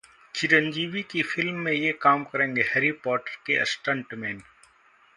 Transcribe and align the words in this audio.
चिरंजीवी 0.35 1.01
की 1.03 1.21
फिल्म 1.23 1.55
में 1.55 1.71
ये 1.71 1.91
काम 2.01 2.23
करेंगे 2.23 2.61
हैरी 2.61 2.91
पॉटर 3.03 3.35
के 3.45 3.63
स्टंटमैन 3.65 4.41